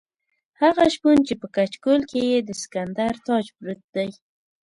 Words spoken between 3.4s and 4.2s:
پروت دی.